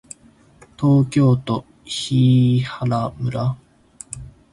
[0.79, 3.55] 東京都檜原村